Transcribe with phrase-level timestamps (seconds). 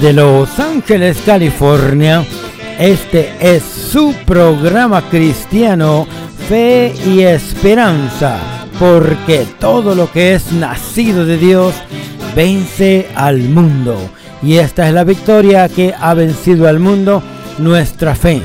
[0.00, 2.24] Desde Los Ángeles, California,
[2.78, 6.06] este es su programa cristiano
[6.48, 8.38] Fe y Esperanza,
[8.78, 11.74] porque todo lo que es nacido de Dios
[12.34, 13.98] vence al mundo.
[14.42, 17.22] Y esta es la victoria que ha vencido al mundo,
[17.58, 18.40] nuestra fe.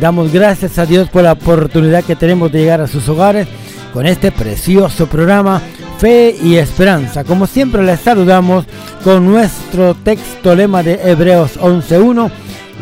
[0.00, 3.46] Damos gracias a Dios por la oportunidad que tenemos de llegar a sus hogares
[3.92, 5.62] con este precioso programa
[5.98, 7.24] Fe y Esperanza.
[7.24, 8.66] Como siempre les saludamos
[9.02, 12.30] con nuestro texto lema de Hebreos 11.1.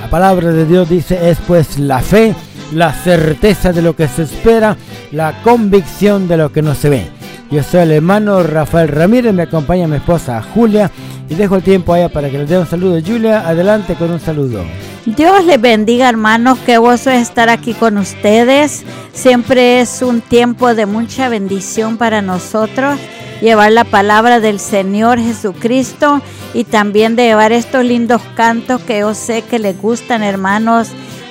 [0.00, 2.35] La palabra de Dios dice es pues la fe,
[2.73, 4.76] la certeza de lo que se espera,
[5.12, 7.07] la convicción de lo que no se ve.
[7.51, 10.90] Yo soy el hermano Rafael Ramírez, me acompaña mi esposa Julia
[11.29, 13.01] y dejo el tiempo allá para que les dé un saludo.
[13.01, 14.65] Julia, adelante con un saludo.
[15.07, 18.85] Dios les bendiga hermanos, qué gozo es estar aquí con ustedes.
[19.13, 22.99] Siempre es un tiempo de mucha bendición para nosotros
[23.43, 26.23] llevar la palabra del Señor Jesucristo
[26.55, 30.88] y también de llevar estos lindos cantos que yo sé que les gustan hermanos.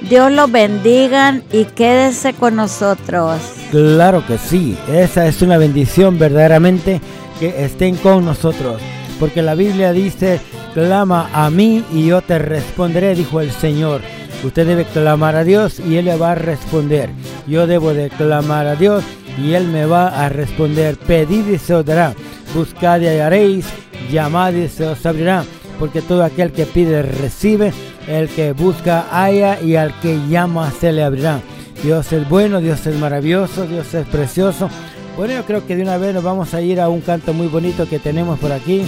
[0.08, 3.42] Dios los bendiga y quédense con nosotros.
[3.72, 7.02] Claro que sí, esa es una bendición verdaderamente
[7.40, 8.80] que estén con nosotros.
[9.20, 10.40] Porque la Biblia dice
[10.74, 14.02] clama a mí y yo te responderé, dijo el Señor.
[14.44, 17.10] Usted debe clamar a Dios y Él le va a responder.
[17.48, 19.04] Yo debo de clamar a Dios
[19.42, 20.98] y Él me va a responder.
[20.98, 22.14] Pedid y se os dará.
[22.54, 23.66] Buscad y hallaréis.
[24.12, 25.46] Llamad y se os abrirá.
[25.80, 27.72] Porque todo aquel que pide recibe.
[28.08, 31.40] El que busca halla y al que llama se le abrirá.
[31.82, 34.70] Dios es bueno, Dios es maravilloso, Dios es precioso.
[35.16, 37.48] Bueno, yo creo que de una vez nos vamos a ir a un canto muy
[37.48, 38.84] bonito que tenemos por aquí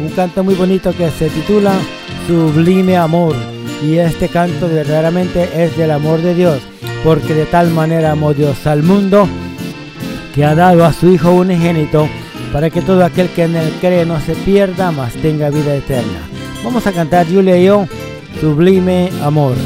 [0.00, 1.72] un canto muy bonito que se titula
[2.26, 3.34] Sublime Amor.
[3.82, 6.60] Y este canto verdaderamente es del amor de Dios,
[7.02, 9.28] porque de tal manera amó Dios al mundo
[10.34, 12.08] que ha dado a su Hijo unigénito
[12.52, 16.20] para que todo aquel que en él cree no se pierda, mas tenga vida eterna.
[16.64, 17.86] Vamos a cantar Julia y yo,
[18.40, 19.56] Sublime Amor.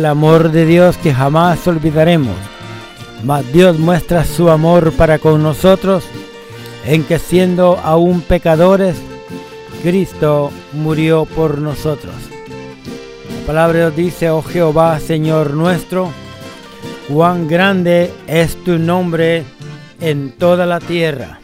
[0.00, 2.34] El amor de Dios que jamás olvidaremos.
[3.22, 6.04] Mas Dios muestra su amor para con nosotros
[6.86, 8.96] en que siendo aún pecadores,
[9.82, 12.14] Cristo murió por nosotros.
[13.40, 16.10] La palabra dice, oh Jehová, Señor nuestro,
[17.06, 19.44] cuán grande es tu nombre
[20.00, 21.40] en toda la tierra,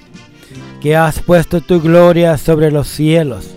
[0.80, 3.48] que has puesto tu gloria sobre los cielos.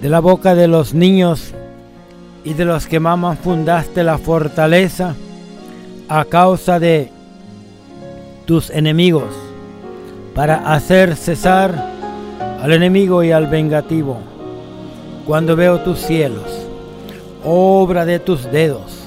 [0.00, 1.52] De la boca de los niños
[2.44, 5.14] y de los que maman fundaste la fortaleza
[6.08, 7.10] a causa de
[8.46, 9.34] tus enemigos,
[10.34, 11.72] para hacer cesar
[12.60, 14.18] al enemigo y al vengativo.
[15.26, 16.66] Cuando veo tus cielos,
[17.44, 19.04] obra de tus dedos,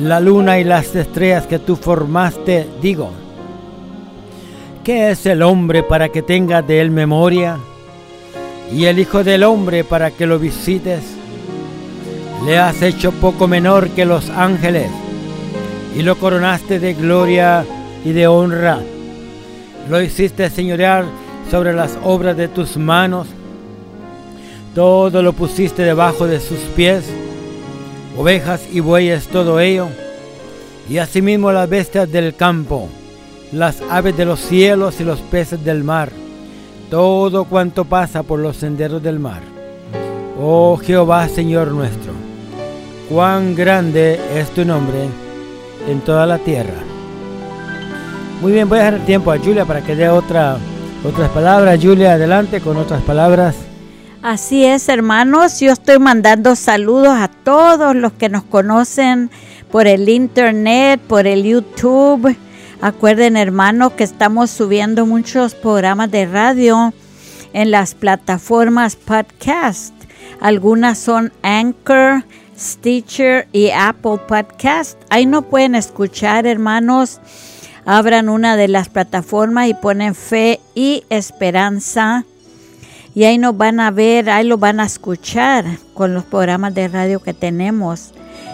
[0.00, 3.10] la luna y las estrellas que tú formaste, digo,
[4.82, 7.58] ¿qué es el hombre para que tenga de él memoria?
[8.72, 11.02] Y el Hijo del Hombre para que lo visites
[12.44, 14.90] le has hecho poco menor que los ángeles
[15.94, 17.64] y lo coronaste de gloria
[18.04, 18.80] y de honra.
[19.88, 21.04] Lo hiciste señorear
[21.50, 23.26] sobre las obras de tus manos.
[24.74, 27.04] Todo lo pusiste debajo de sus pies,
[28.16, 29.88] ovejas y bueyes, todo ello.
[30.88, 32.88] Y asimismo las bestias del campo,
[33.52, 36.10] las aves de los cielos y los peces del mar,
[36.88, 39.42] todo cuanto pasa por los senderos del mar.
[40.40, 42.19] Oh Jehová, Señor nuestro
[43.10, 45.08] cuán grande es tu nombre
[45.88, 46.78] en toda la tierra.
[48.40, 50.56] Muy bien, voy a dejar tiempo a Julia para que dé otra,
[51.04, 51.78] otras palabras.
[51.82, 53.56] Julia, adelante con otras palabras.
[54.22, 55.58] Así es, hermanos.
[55.58, 59.30] Yo estoy mandando saludos a todos los que nos conocen
[59.72, 62.36] por el internet, por el YouTube.
[62.80, 66.94] Acuerden, hermanos, que estamos subiendo muchos programas de radio
[67.52, 69.94] en las plataformas podcast.
[70.40, 72.24] Algunas son Anchor,
[72.60, 75.00] Stitcher y Apple Podcast.
[75.08, 77.20] Ahí no pueden escuchar, hermanos.
[77.86, 82.24] Abran una de las plataformas y ponen fe y esperanza.
[83.14, 85.64] Y ahí nos van a ver, ahí lo van a escuchar
[85.94, 88.12] con los programas de radio que tenemos.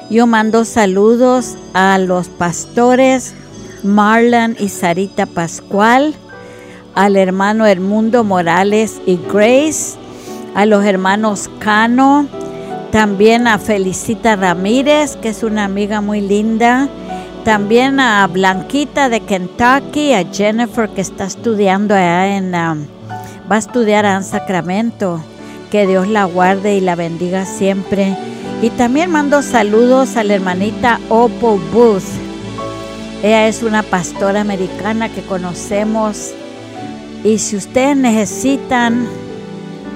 [0.09, 3.35] Yo mando saludos a los pastores
[3.83, 6.15] Marlon y Sarita Pascual,
[6.95, 9.97] al hermano Hermundo Morales y Grace,
[10.55, 12.29] a los hermanos Cano,
[12.91, 16.89] también a Felicita Ramírez, que es una amiga muy linda.
[17.45, 24.05] También a Blanquita de Kentucky, a Jennifer que está estudiando allá en va a estudiar
[24.05, 25.23] en Sacramento.
[25.71, 28.17] Que Dios la guarde y la bendiga siempre.
[28.63, 32.03] Y también mando saludos a la hermanita Opal Booth.
[33.23, 36.33] Ella es una pastora americana que conocemos.
[37.25, 39.09] Y si ustedes necesitan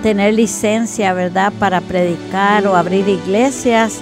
[0.03, 4.01] tener licencia, ¿verdad?, para predicar o abrir iglesias,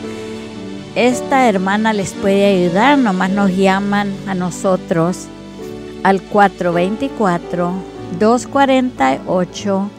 [0.94, 5.26] esta hermana les puede ayudar, nomás nos llaman a nosotros
[6.02, 7.72] al 424
[8.18, 9.90] 248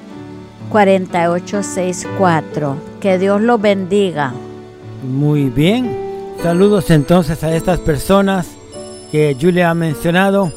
[0.69, 2.75] 4864.
[2.99, 4.33] Que Dios los bendiga.
[5.03, 5.97] Muy bien.
[6.43, 8.47] Saludos entonces a estas personas
[9.11, 10.51] que Julia ha mencionado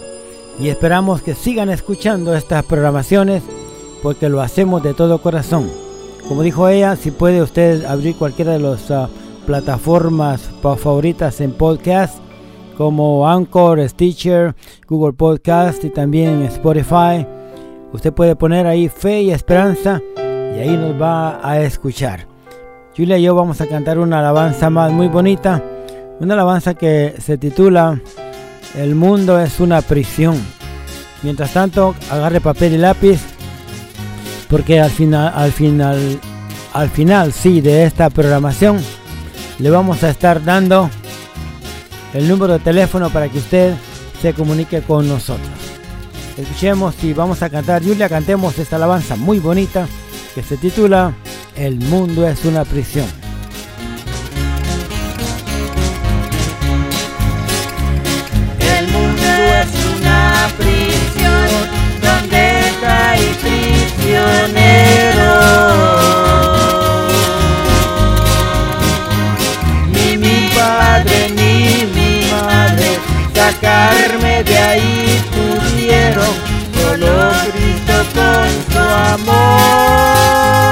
[0.58, 3.42] y esperamos que sigan escuchando estas programaciones
[4.02, 5.70] porque lo hacemos de todo corazón.
[6.28, 9.08] Como dijo ella, si puede usted abrir cualquiera de las ah,
[9.46, 12.18] plataformas favoritas en podcast,
[12.76, 14.54] como Anchor, Stitcher,
[14.88, 17.26] Google Podcast y también Spotify.
[17.92, 22.26] Usted puede poner ahí fe y esperanza y ahí nos va a escuchar.
[22.96, 25.62] Julia y yo vamos a cantar una alabanza más muy bonita,
[26.20, 28.00] una alabanza que se titula
[28.74, 30.36] El mundo es una prisión.
[31.22, 33.31] Mientras tanto, agarre papel y lápiz
[34.52, 36.20] porque al final, al final,
[36.74, 38.82] al final, sí, de esta programación,
[39.58, 40.90] le vamos a estar dando
[42.12, 43.74] el número de teléfono para que usted
[44.20, 45.48] se comunique con nosotros.
[46.36, 49.88] Escuchemos y vamos a cantar, Julia, cantemos esta alabanza muy bonita
[50.34, 51.14] que se titula
[51.56, 53.21] El mundo es una prisión.
[69.92, 71.54] Ni mi padre ni
[71.94, 72.90] mi madre
[73.34, 76.34] sacarme de ahí pudieron,
[76.74, 77.12] solo
[77.52, 78.78] Cristo con su
[79.14, 80.71] amor.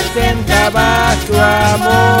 [0.00, 2.20] presentaba su amor.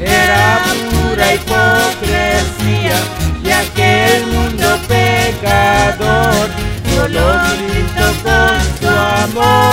[0.00, 2.98] Era pura hipocresía
[3.42, 6.48] de aquel mundo pecador,
[6.94, 7.24] solo
[8.22, 9.67] con su amor.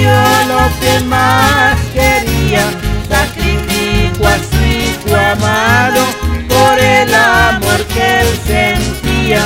[0.00, 2.64] Dio lo que más quería,
[3.08, 6.02] sacrificó a su hijo amado
[6.48, 9.42] por el amor que él sentía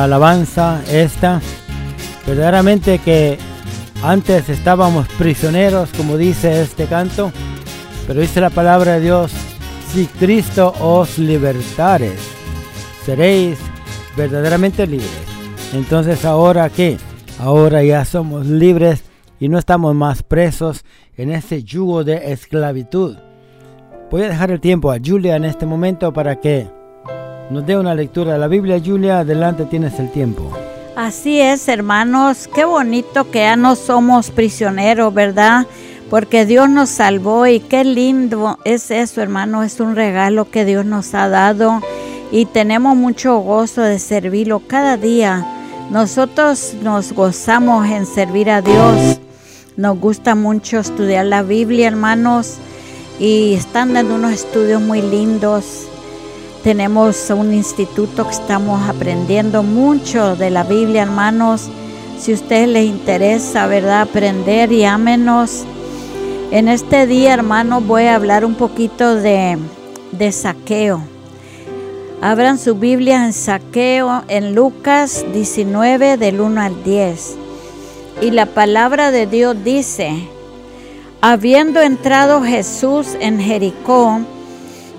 [0.00, 1.42] Linda alabanza esta.
[2.26, 3.38] Verdaderamente que
[4.02, 7.32] antes estábamos prisioneros, como dice este canto,
[8.06, 9.30] pero dice la palabra de Dios,
[9.92, 12.18] si Cristo os libertares,
[13.04, 13.58] seréis
[14.16, 15.10] verdaderamente libres.
[15.74, 16.96] Entonces ahora qué?
[17.38, 19.02] Ahora ya somos libres
[19.38, 20.82] y no estamos más presos
[21.18, 23.18] en ese yugo de esclavitud.
[24.10, 26.79] Voy a dejar el tiempo a Julia en este momento para que
[27.50, 28.80] nos dé una lectura de la Biblia.
[28.82, 30.50] Julia, adelante tienes el tiempo.
[30.96, 35.66] Así es, hermanos, qué bonito que ya no somos prisioneros, ¿verdad?
[36.08, 40.84] Porque Dios nos salvó y qué lindo es eso, hermano, es un regalo que Dios
[40.84, 41.80] nos ha dado
[42.32, 45.46] y tenemos mucho gozo de servirlo cada día.
[45.90, 49.20] Nosotros nos gozamos en servir a Dios.
[49.76, 52.58] Nos gusta mucho estudiar la Biblia, hermanos,
[53.18, 55.89] y están dando unos estudios muy lindos.
[56.62, 61.70] Tenemos un instituto que estamos aprendiendo mucho de la Biblia, hermanos.
[62.18, 64.02] Si a ustedes les interesa, ¿verdad?
[64.02, 65.64] Aprender y ámenos.
[66.50, 69.56] En este día, hermanos, voy a hablar un poquito de,
[70.12, 71.00] de saqueo.
[72.20, 77.36] Abran su Biblia en saqueo en Lucas 19 del 1 al 10.
[78.20, 80.28] Y la palabra de Dios dice,
[81.22, 84.20] habiendo entrado Jesús en Jericó,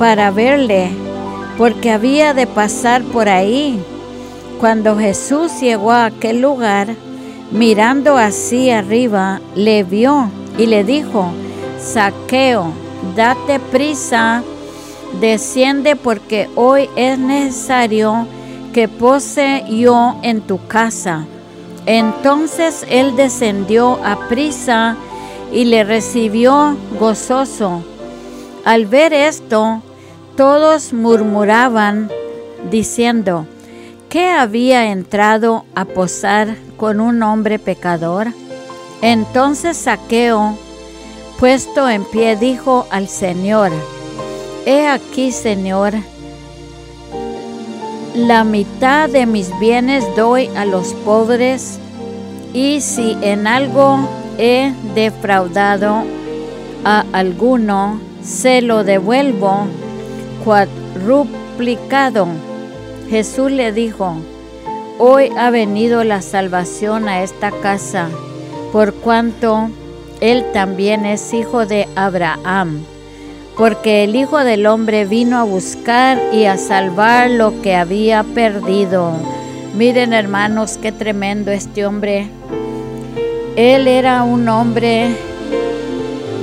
[0.00, 0.88] para verle,
[1.58, 3.78] porque había de pasar por ahí.
[4.58, 6.88] Cuando Jesús llegó a aquel lugar,
[7.50, 11.30] mirando así arriba, le vio y le dijo,
[11.78, 12.72] Saqueo,
[13.14, 14.42] date prisa,
[15.20, 18.26] desciende porque hoy es necesario
[18.72, 21.26] que pose yo en tu casa.
[21.84, 24.96] Entonces él descendió a prisa
[25.52, 27.82] y le recibió gozoso.
[28.64, 29.82] Al ver esto,
[30.40, 32.10] todos murmuraban
[32.70, 33.44] diciendo,
[34.08, 38.28] ¿qué había entrado a posar con un hombre pecador?
[39.02, 40.56] Entonces Saqueo,
[41.38, 43.70] puesto en pie, dijo al Señor,
[44.64, 45.92] He aquí, Señor,
[48.14, 51.78] la mitad de mis bienes doy a los pobres
[52.54, 53.98] y si en algo
[54.38, 56.02] he defraudado
[56.86, 59.66] a alguno, se lo devuelvo
[60.44, 62.28] cuadruplicado.
[63.08, 64.16] Jesús le dijo,
[64.98, 68.08] hoy ha venido la salvación a esta casa,
[68.72, 69.70] por cuanto
[70.20, 72.84] él también es hijo de Abraham,
[73.56, 79.12] porque el Hijo del Hombre vino a buscar y a salvar lo que había perdido.
[79.76, 82.28] Miren hermanos, qué tremendo este hombre.
[83.56, 85.08] Él era un hombre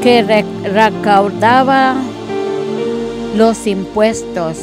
[0.01, 1.95] que recaudaba
[3.37, 4.57] los impuestos.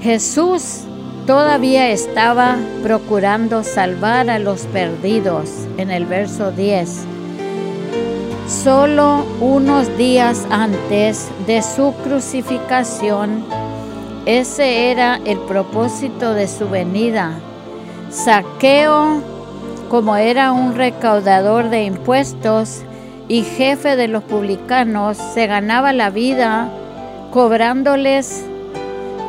[0.00, 0.84] Jesús
[1.26, 7.04] todavía estaba procurando salvar a los perdidos en el verso 10.
[8.46, 13.44] Solo unos días antes de su crucificación,
[14.24, 17.32] ese era el propósito de su venida.
[18.08, 19.20] Saqueo,
[19.90, 22.80] como era un recaudador de impuestos
[23.28, 26.70] y jefe de los publicanos, se ganaba la vida
[27.30, 28.44] cobrándoles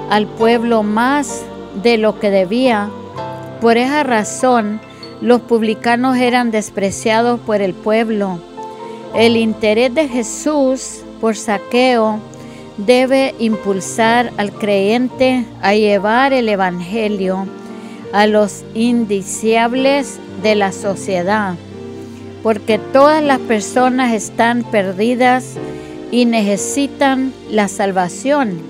[0.10, 1.44] al pueblo más
[1.82, 2.90] de lo que debía.
[3.62, 4.80] Por esa razón,
[5.22, 8.40] los publicanos eran despreciados por el pueblo.
[9.14, 12.20] El interés de Jesús por saqueo
[12.78, 17.46] debe impulsar al creyente a llevar el Evangelio
[18.14, 21.56] a los indiciables de la sociedad,
[22.42, 25.56] porque todas las personas están perdidas
[26.12, 28.62] y necesitan la salvación.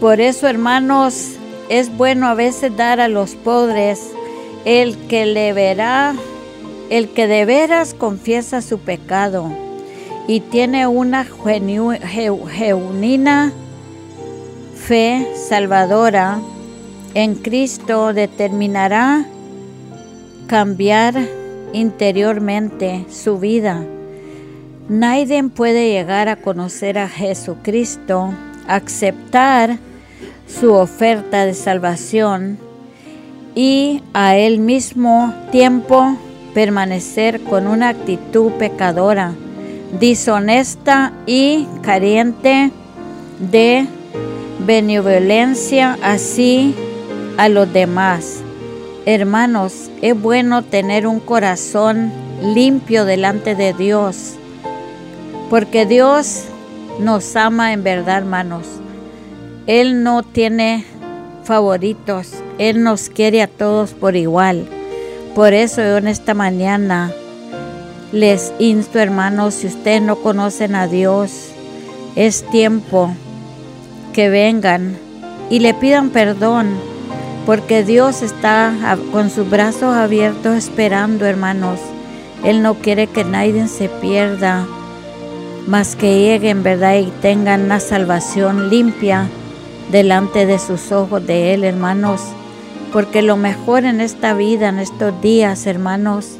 [0.00, 1.32] Por eso, hermanos,
[1.68, 4.10] es bueno a veces dar a los pobres
[4.64, 6.14] el que le verá,
[6.90, 9.50] el que de veras confiesa su pecado
[10.28, 13.52] y tiene una genuina
[14.74, 16.40] fe salvadora
[17.14, 19.24] en Cristo determinará
[20.46, 21.14] cambiar
[21.72, 23.84] interiormente su vida
[24.88, 28.34] Nadie puede llegar a conocer a Jesucristo,
[28.66, 29.78] aceptar
[30.48, 32.58] su oferta de salvación
[33.54, 36.16] y a él mismo tiempo
[36.52, 39.34] permanecer con una actitud pecadora,
[40.00, 42.72] deshonesta y carente
[43.38, 43.86] de
[44.66, 46.74] benevolencia así
[47.38, 48.40] a los demás.
[49.06, 54.38] Hermanos, es bueno tener un corazón limpio delante de Dios
[55.52, 56.44] porque Dios
[56.98, 58.66] nos ama en verdad, hermanos.
[59.66, 60.86] Él no tiene
[61.44, 62.30] favoritos.
[62.56, 64.66] Él nos quiere a todos por igual.
[65.34, 67.12] Por eso yo en esta mañana
[68.12, 71.50] les insto, hermanos, si ustedes no conocen a Dios,
[72.16, 73.14] es tiempo
[74.14, 74.96] que vengan
[75.50, 76.70] y le pidan perdón,
[77.44, 78.72] porque Dios está
[79.12, 81.78] con sus brazos abiertos esperando, hermanos.
[82.42, 84.66] Él no quiere que nadie se pierda
[85.66, 86.98] mas que lleguen, ¿verdad?
[86.98, 89.28] Y tengan una salvación limpia
[89.90, 92.20] delante de sus ojos de Él, hermanos.
[92.92, 96.38] Porque lo mejor en esta vida, en estos días, hermanos,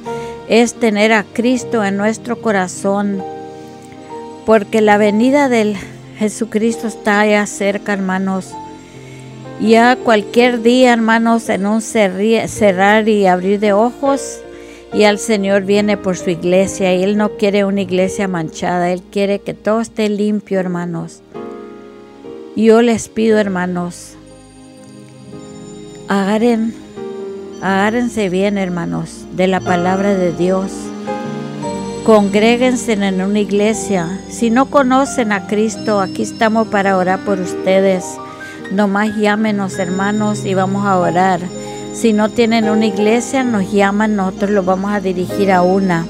[0.48, 3.22] es tener a Cristo en nuestro corazón.
[4.44, 5.76] Porque la venida del
[6.18, 8.50] Jesucristo está ya cerca, hermanos.
[9.60, 14.40] Ya cualquier día, hermanos, en un cerrar y abrir de ojos,
[14.92, 19.02] y al Señor viene por su iglesia y Él no quiere una iglesia manchada, Él
[19.02, 21.22] quiere que todo esté limpio, hermanos.
[22.54, 24.16] Yo les pido, hermanos,
[26.08, 26.74] agarren,
[27.62, 30.70] agárrense bien, hermanos, de la palabra de Dios.
[32.04, 34.20] Congréguense en una iglesia.
[34.28, 38.04] Si no conocen a Cristo, aquí estamos para orar por ustedes.
[38.72, 41.40] Nomás llámenos, hermanos, y vamos a orar.
[41.92, 46.06] Si no tienen una iglesia, nos llaman, nosotros los vamos a dirigir a una.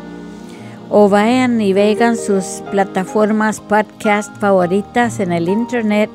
[0.89, 6.09] O vayan y vean sus plataformas podcast favoritas en el internet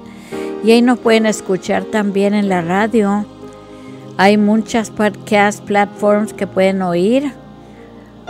[0.63, 3.25] Y ahí nos pueden escuchar también en la radio.
[4.17, 7.32] Hay muchas podcast platforms que pueden oír.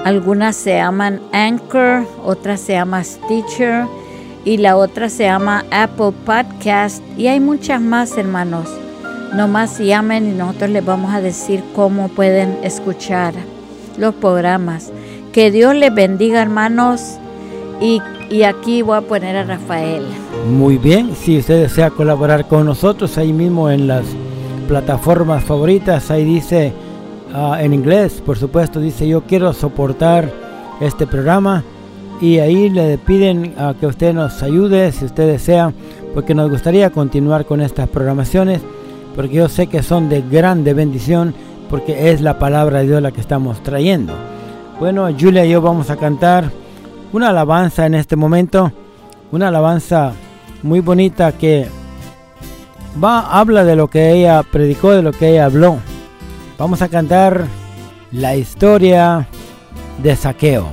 [0.03, 3.85] Algunas se llaman Anchor, otras se llama Stitcher
[4.45, 8.69] y la otra se llama Apple Podcast y hay muchas más hermanos.
[9.35, 13.33] Nomás llamen y nosotros les vamos a decir cómo pueden escuchar
[13.97, 14.91] los programas.
[15.33, 17.17] Que Dios les bendiga hermanos
[17.79, 20.05] y, y aquí voy a poner a Rafael.
[20.49, 24.05] Muy bien, si usted desea colaborar con nosotros ahí mismo en las
[24.71, 26.71] plataformas favoritas, ahí dice
[27.33, 30.31] ah, en inglés, por supuesto, dice yo quiero soportar
[30.79, 31.61] este programa
[32.21, 35.73] y ahí le piden a que usted nos ayude si usted desea,
[36.13, 38.61] porque nos gustaría continuar con estas programaciones,
[39.13, 41.35] porque yo sé que son de grande bendición,
[41.69, 44.13] porque es la palabra de Dios la que estamos trayendo.
[44.79, 46.49] Bueno, Julia y yo vamos a cantar
[47.11, 48.71] una alabanza en este momento,
[49.33, 50.13] una alabanza
[50.63, 51.67] muy bonita que
[53.01, 55.79] va, habla de lo que ella predicó, de lo que ella habló.
[56.57, 57.45] Vamos a cantar
[58.11, 59.27] la historia
[60.01, 60.67] de saqueo.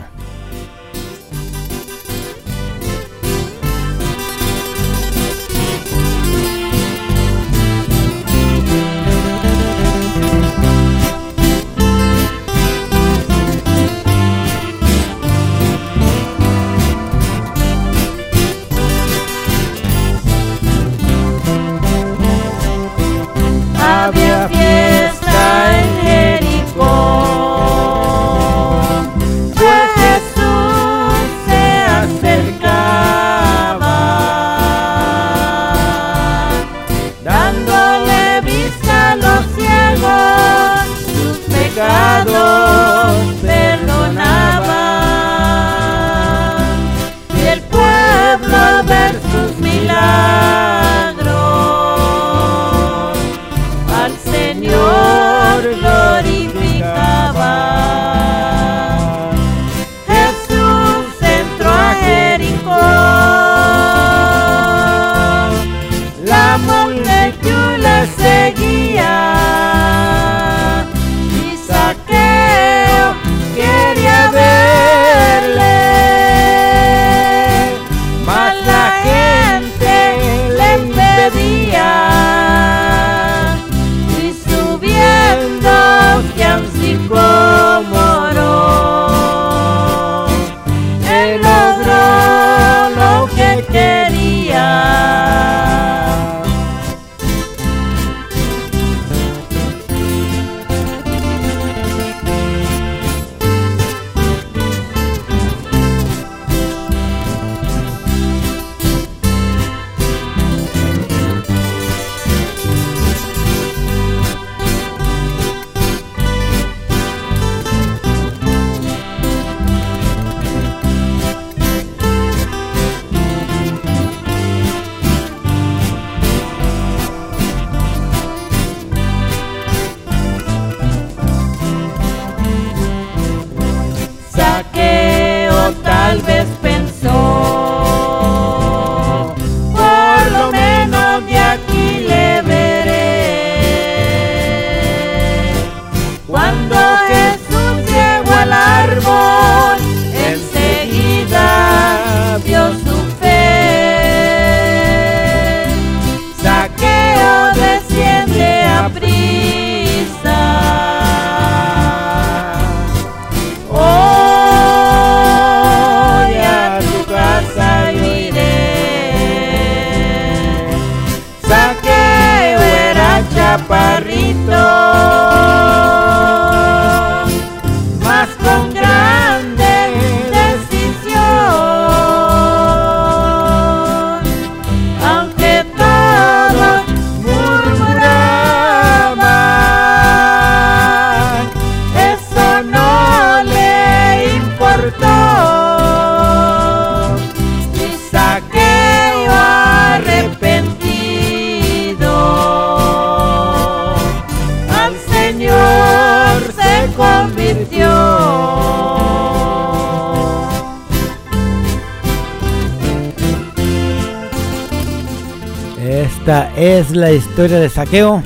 [217.39, 218.21] Historia de Saqueo,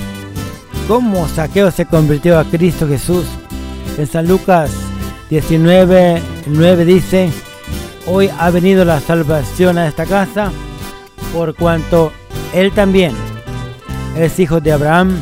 [0.89, 3.27] cómo Saqueo se convirtió a Cristo Jesús.
[3.99, 4.71] En San Lucas
[5.29, 7.31] 19, 9 dice,
[8.07, 10.51] hoy ha venido la salvación a esta casa,
[11.31, 12.11] por cuanto
[12.55, 13.13] él también
[14.17, 15.15] es hijo de Abraham,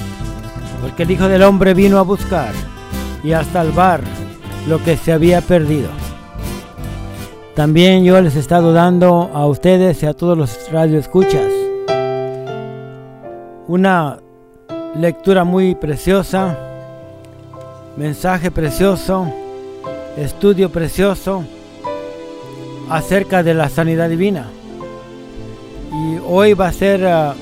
[0.81, 2.53] porque el Hijo del Hombre vino a buscar
[3.25, 4.03] y a salvar
[4.69, 5.89] lo que se había perdido.
[7.57, 11.60] También yo les he estado dando a ustedes y a todos los radioescuchas
[13.71, 14.19] una
[14.97, 16.59] lectura muy preciosa,
[17.97, 19.33] mensaje precioso,
[20.17, 21.45] estudio precioso
[22.89, 24.49] acerca de la sanidad divina.
[25.93, 27.33] Y hoy va a ser, uh,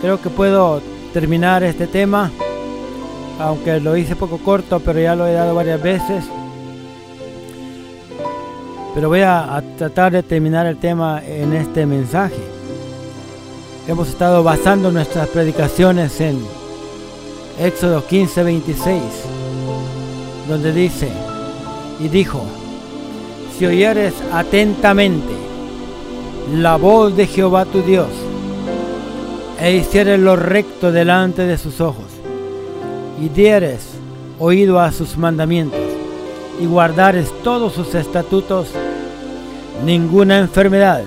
[0.00, 0.80] creo que puedo
[1.12, 2.30] terminar este tema,
[3.38, 6.24] aunque lo hice poco corto, pero ya lo he dado varias veces.
[8.94, 12.55] Pero voy a tratar de terminar el tema en este mensaje.
[13.88, 16.40] Hemos estado basando nuestras predicaciones en
[17.60, 19.02] Éxodo 15, 26,
[20.48, 21.08] donde dice,
[22.00, 22.42] y dijo,
[23.56, 25.32] si oyeres atentamente
[26.52, 28.08] la voz de Jehová tu Dios,
[29.60, 32.06] e hicieres lo recto delante de sus ojos,
[33.22, 33.86] y dieres
[34.40, 35.78] oído a sus mandamientos,
[36.60, 38.66] y guardares todos sus estatutos,
[39.84, 41.04] ninguna enfermedad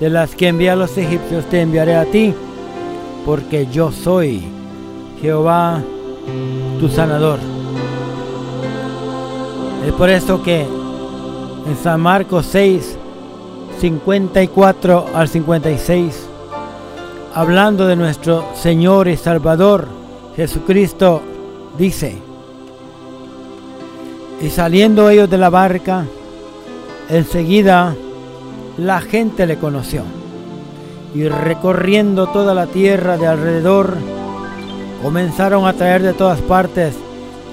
[0.00, 2.34] de las que envía a los egipcios te enviaré a ti,
[3.26, 4.42] porque yo soy
[5.20, 5.82] Jehová
[6.80, 7.38] tu sanador.
[9.86, 12.96] Es por eso que en San Marcos 6,
[13.78, 16.26] 54 al 56,
[17.34, 19.86] hablando de nuestro Señor y Salvador
[20.34, 21.20] Jesucristo,
[21.78, 22.16] dice,
[24.40, 26.06] y saliendo ellos de la barca,
[27.10, 27.94] enseguida
[28.76, 30.02] la gente le conoció.
[31.14, 33.96] Y recorriendo toda la tierra de alrededor,
[35.02, 36.94] comenzaron a traer de todas partes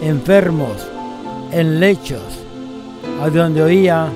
[0.01, 0.87] enfermos
[1.51, 2.21] en lechos,
[3.21, 4.07] a donde oía,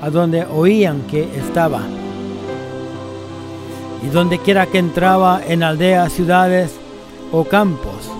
[0.00, 1.80] a donde oían que estaba.
[4.04, 6.72] Y donde quiera que entraba en aldeas, ciudades
[7.32, 8.10] o campos,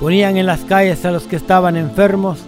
[0.00, 2.38] ponían en las calles a los que estaban enfermos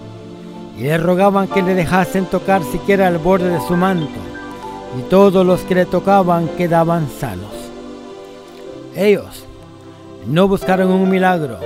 [0.78, 4.29] y le rogaban que le dejasen tocar siquiera el borde de su manto
[4.98, 7.52] y todos los que le tocaban quedaban sanos.
[8.96, 9.44] Ellos
[10.26, 11.58] no buscaron un milagro,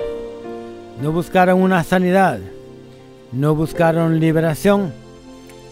[1.00, 2.38] no buscaron una sanidad,
[3.32, 4.92] no buscaron liberación.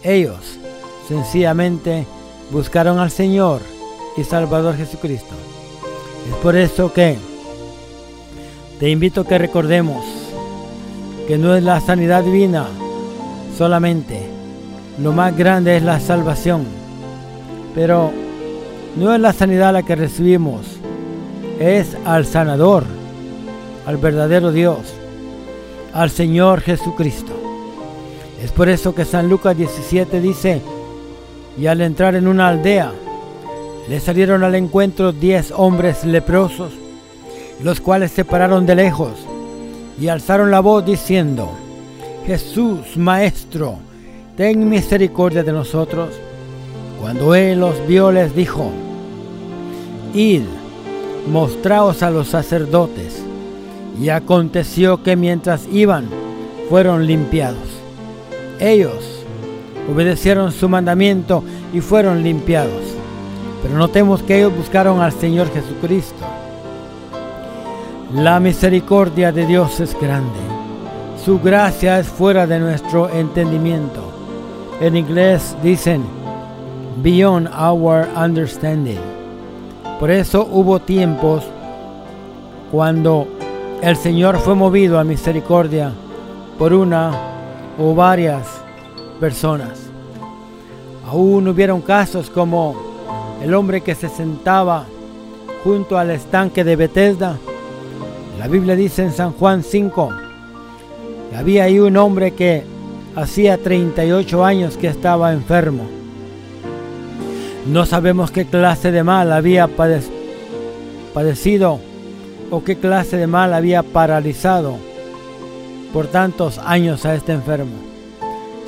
[0.03, 0.59] Ellos
[1.07, 2.07] sencillamente
[2.51, 3.61] buscaron al Señor
[4.17, 5.35] y Salvador Jesucristo.
[6.29, 7.19] Es por eso que
[8.81, 10.05] te invito a que recordemos
[11.29, 12.67] que no es la sanidad divina
[13.57, 14.21] solamente,
[15.01, 16.82] lo más grande es la salvación
[17.75, 18.13] pero
[18.97, 20.63] no es la sanidad la que recibimos,
[21.59, 22.85] es al sanador,
[23.87, 24.79] al verdadero Dios,
[25.93, 27.33] al Señor Jesucristo.
[28.43, 30.61] Es por eso que San Lucas 17 dice,
[31.59, 32.93] y al entrar en una aldea,
[33.89, 36.73] le salieron al encuentro diez hombres leprosos,
[37.63, 39.13] los cuales se pararon de lejos
[40.01, 41.51] y alzaron la voz diciendo,
[42.27, 43.77] Jesús, Maestro,
[44.37, 46.09] ten misericordia de nosotros.
[47.03, 48.71] Cuando él los vio les dijo,
[50.15, 50.43] Id,
[51.29, 53.25] mostraos a los sacerdotes.
[54.01, 56.07] Y aconteció que mientras iban,
[56.71, 57.59] fueron limpiados.
[58.61, 59.25] Ellos
[59.93, 61.43] obedecieron su mandamiento
[61.75, 62.85] y fueron limpiados.
[63.65, 66.25] Pero notemos que ellos buscaron al Señor Jesucristo.
[68.15, 70.39] La misericordia de Dios es grande.
[71.25, 74.05] Su gracia es fuera de nuestro entendimiento.
[74.81, 76.22] En inglés dicen,
[77.03, 79.01] beyond our understanding.
[79.99, 81.45] Por eso hubo tiempos
[82.71, 83.29] cuando
[83.83, 85.93] el Señor fue movido a misericordia
[86.59, 87.13] por una
[87.79, 88.47] o varias
[89.21, 89.91] personas.
[91.07, 92.75] Aún hubieron casos como
[93.43, 94.87] el hombre que se sentaba
[95.65, 97.37] junto al estanque de Bethesda.
[98.39, 100.11] La Biblia dice en San Juan 5
[101.31, 102.65] que había ahí un hombre que
[103.15, 106.02] hacía 38 años que estaba enfermo.
[107.67, 109.69] No sabemos qué clase de mal había
[111.15, 111.79] padecido
[112.51, 114.77] o qué clase de mal había paralizado
[115.93, 117.77] por tantos años a este enfermo.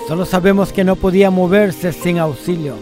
[0.07, 2.77] Solo sabemos que no podía moverse sin auxilio.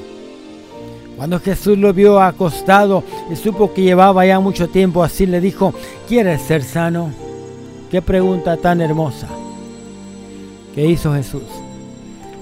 [1.17, 5.73] Cuando Jesús lo vio acostado y supo que llevaba ya mucho tiempo así, le dijo,
[6.09, 7.11] ¿quieres ser sano?
[7.91, 9.29] Qué pregunta tan hermosa
[10.75, 11.43] que hizo Jesús.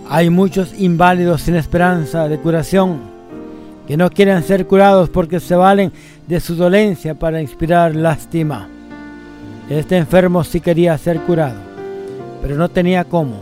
[0.09, 3.10] Hay muchos inválidos sin esperanza de curación
[3.90, 5.90] que no quieren ser curados porque se valen
[6.29, 8.68] de su dolencia para inspirar lástima.
[9.68, 11.59] Este enfermo sí quería ser curado,
[12.40, 13.40] pero no tenía cómo.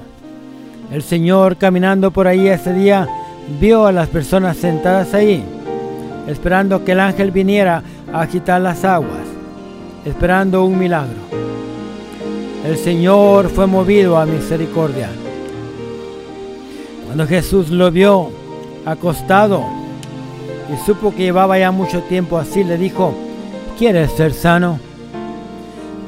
[0.91, 3.07] El Señor caminando por ahí ese día
[3.61, 5.45] vio a las personas sentadas ahí,
[6.27, 9.27] esperando que el ángel viniera a agitar las aguas,
[10.07, 11.19] esperando un milagro.
[12.65, 15.11] El Señor fue movido a misericordia.
[17.05, 18.31] Cuando Jesús lo vio
[18.87, 19.78] acostado
[20.73, 23.15] y supo que llevaba ya mucho tiempo así, le dijo,
[23.79, 24.79] ¿quieres ser sano?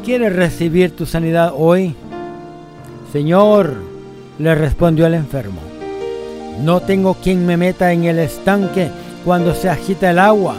[0.05, 1.95] ¿Quieres recibir tu sanidad hoy?
[3.13, 3.75] Señor,
[4.39, 5.61] le respondió el enfermo,
[6.61, 8.91] no tengo quien me meta en el estanque
[9.25, 10.57] cuando se agita el agua.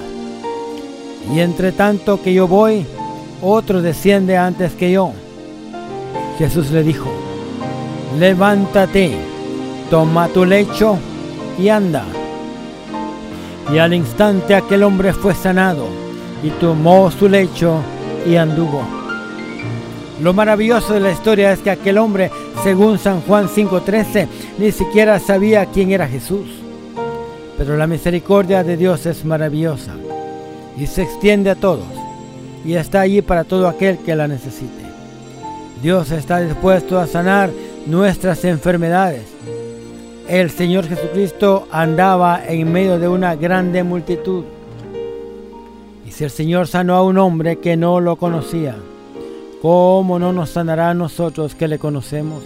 [1.33, 2.85] Y entre tanto que yo voy,
[3.41, 5.11] otro desciende antes que yo.
[6.37, 7.09] Jesús le dijo,
[8.19, 9.15] levántate,
[9.89, 10.97] toma tu lecho
[11.59, 12.05] y anda.
[13.73, 15.87] Y al instante aquel hombre fue sanado
[16.43, 17.81] y tomó su lecho
[18.25, 18.83] y anduvo.
[20.21, 22.29] Lo maravilloso de la historia es que aquel hombre,
[22.63, 24.27] según San Juan 5:13,
[24.59, 26.47] ni siquiera sabía quién era Jesús.
[27.57, 29.93] Pero la misericordia de Dios es maravillosa
[30.77, 31.85] y se extiende a todos
[32.65, 34.83] y está allí para todo aquel que la necesite.
[35.81, 37.49] Dios está dispuesto a sanar
[37.87, 39.23] nuestras enfermedades.
[40.31, 44.45] El Señor Jesucristo andaba en medio de una grande multitud.
[46.07, 48.77] Y si el Señor sanó a un hombre que no lo conocía,
[49.61, 52.43] ¿cómo no nos sanará a nosotros que le conocemos?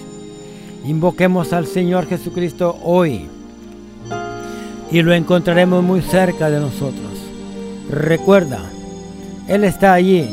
[0.83, 3.27] Invoquemos al Señor Jesucristo hoy
[4.89, 7.11] y lo encontraremos muy cerca de nosotros.
[7.91, 8.61] Recuerda,
[9.47, 10.27] Él está allí,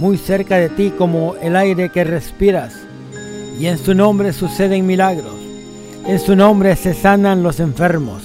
[0.00, 2.74] muy cerca de ti como el aire que respiras.
[3.56, 5.41] Y en su nombre suceden milagros.
[6.06, 8.22] En su nombre se sanan los enfermos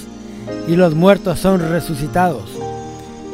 [0.66, 2.50] y los muertos son resucitados.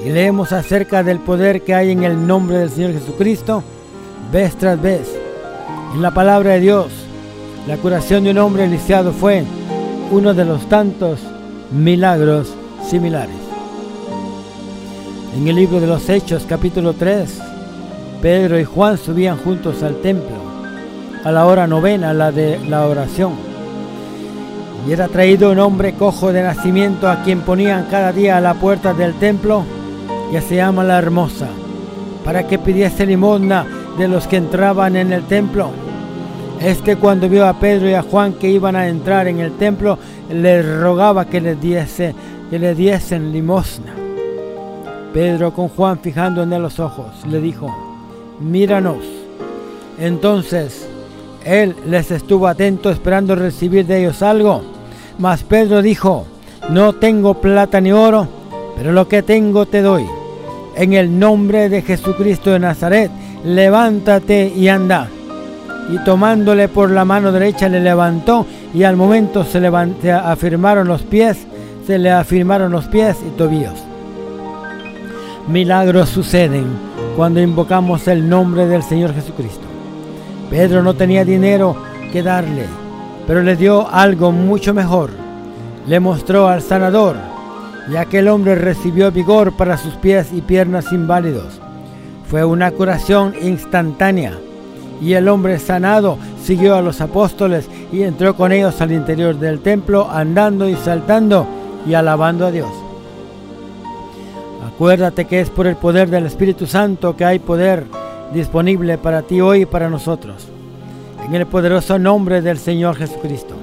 [0.05, 3.65] Y leemos acerca del poder que hay en el nombre del Señor Jesucristo
[4.31, 5.09] vez tras vez.
[5.95, 6.89] En la palabra de Dios,
[7.67, 9.45] la curación de un hombre lisiado fue
[10.11, 11.21] uno de los tantos
[11.73, 12.55] milagros
[12.87, 13.35] similares.
[15.37, 17.39] En el libro de los Hechos capítulo 3,
[18.21, 20.45] Pedro y Juan subían juntos al templo
[21.25, 23.54] a la hora novena, la de la oración.
[24.87, 28.55] Y era traído un hombre cojo de nacimiento a quien ponían cada día a la
[28.55, 29.65] puerta del templo,
[30.31, 31.49] que se llama la hermosa,
[32.25, 33.67] para que pidiese limosna
[33.97, 35.71] de los que entraban en el templo.
[36.61, 39.99] Este cuando vio a Pedro y a Juan que iban a entrar en el templo,
[40.31, 42.15] le rogaba que le diese,
[42.51, 43.93] que le diesen limosna.
[45.13, 47.75] Pedro con Juan fijando en él los ojos, le dijo,
[48.41, 49.05] míranos.
[49.99, 50.89] Entonces
[51.45, 54.74] él les estuvo atento esperando recibir de ellos algo.
[55.19, 56.27] Mas Pedro dijo,
[56.71, 58.27] no tengo plata ni oro,
[58.77, 60.05] pero lo que tengo te doy.
[60.77, 63.11] En el nombre de Jesucristo de Nazaret,
[63.45, 65.09] levántate y anda.
[65.93, 69.61] Y tomándole por la mano derecha le levantó y al momento se,
[70.01, 71.47] se afirmaron los pies,
[71.87, 73.85] se le afirmaron los pies y tobillos.
[75.47, 76.67] Milagros suceden
[77.17, 79.67] cuando invocamos el nombre del Señor Jesucristo.
[80.51, 81.77] Pedro no tenía dinero
[82.13, 82.65] que darle,
[83.27, 85.11] pero le dio algo mucho mejor.
[85.87, 87.17] Le mostró al sanador
[87.91, 91.61] y aquel hombre recibió vigor para sus pies y piernas inválidos.
[92.29, 94.33] Fue una curación instantánea
[95.01, 99.61] y el hombre sanado siguió a los apóstoles y entró con ellos al interior del
[99.61, 101.47] templo andando y saltando
[101.87, 102.71] y alabando a Dios.
[104.67, 107.85] Acuérdate que es por el poder del Espíritu Santo que hay poder
[108.33, 110.54] disponible para ti hoy y para nosotros.
[111.27, 113.55] En el poderoso nombre del Señor Jesucristo.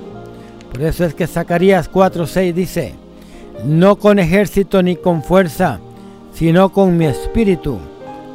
[0.72, 2.96] Por eso es que Zacarías 4:6 dice,
[3.66, 5.80] no con ejército ni con fuerza,
[6.34, 7.78] sino con mi espíritu,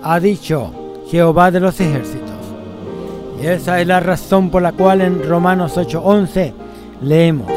[0.03, 0.71] ha dicho
[1.11, 2.31] Jehová de los ejércitos.
[3.43, 6.53] Y esa es la razón por la cual en Romanos 8:11
[7.03, 7.51] leemos,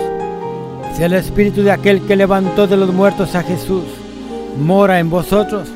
[0.95, 3.83] si el espíritu de aquel que levantó de los muertos a Jesús
[4.59, 5.67] mora en vosotros,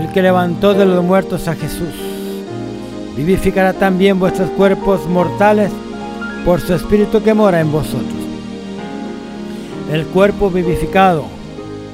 [0.00, 1.94] el que levantó de los muertos a Jesús,
[3.24, 5.70] vivificará también vuestros cuerpos mortales
[6.42, 8.18] por su espíritu que mora en vosotros.
[9.92, 11.24] El cuerpo vivificado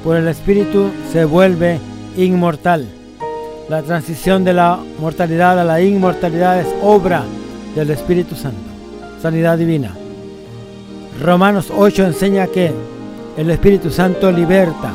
[0.05, 1.79] por el espíritu se vuelve
[2.15, 2.87] inmortal.
[3.67, 7.23] La transición de la mortalidad a la inmortalidad es obra
[7.75, 8.69] del Espíritu Santo,
[9.21, 9.91] sanidad divina.
[11.21, 12.71] Romanos 8 enseña que
[13.35, 14.93] el Espíritu Santo liberta,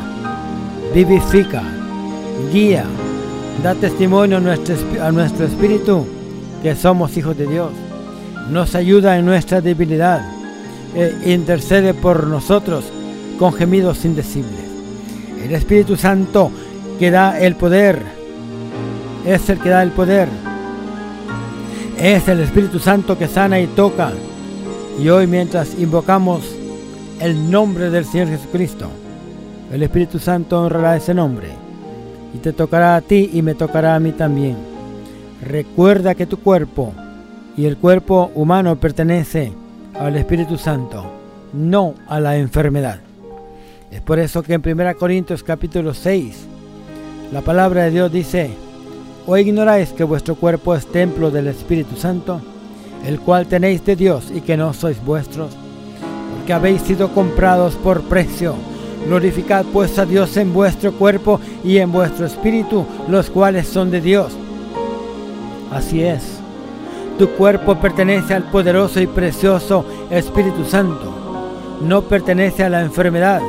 [0.94, 1.62] vivifica,
[2.50, 2.84] guía,
[3.62, 6.06] da testimonio a nuestro, a nuestro espíritu
[6.62, 7.70] que somos hijos de Dios.
[8.50, 10.22] Nos ayuda en nuestra debilidad
[10.94, 12.84] e intercede por nosotros
[13.38, 14.60] con gemidos indecibles.
[15.44, 16.50] El Espíritu Santo
[16.98, 18.00] que da el poder
[19.26, 20.28] es el que da el poder.
[21.98, 24.12] Es el Espíritu Santo que sana y toca.
[25.00, 26.42] Y hoy mientras invocamos
[27.20, 28.88] el nombre del Señor Jesucristo,
[29.72, 31.48] el Espíritu Santo honrará ese nombre
[32.34, 34.71] y te tocará a ti y me tocará a mí también.
[35.42, 36.92] Recuerda que tu cuerpo
[37.56, 39.52] y el cuerpo humano pertenece
[39.98, 41.04] al Espíritu Santo,
[41.52, 43.00] no a la enfermedad.
[43.90, 46.46] Es por eso que en 1 Corintios capítulo 6,
[47.32, 48.50] la palabra de Dios dice,
[49.26, 52.40] ¿o ignoráis que vuestro cuerpo es templo del Espíritu Santo,
[53.04, 55.50] el cual tenéis de Dios y que no sois vuestros?
[56.36, 58.54] Porque habéis sido comprados por precio.
[59.08, 64.00] Glorificad pues a Dios en vuestro cuerpo y en vuestro espíritu, los cuales son de
[64.00, 64.32] Dios.
[65.72, 66.38] Así es,
[67.18, 71.12] tu cuerpo pertenece al poderoso y precioso Espíritu Santo.
[71.82, 73.40] No pertenece a la enfermedad,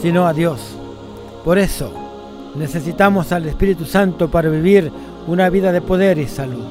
[0.00, 0.76] sino a Dios.
[1.44, 1.92] Por eso
[2.54, 4.90] necesitamos al Espíritu Santo para vivir
[5.26, 6.64] una vida de poder y salud.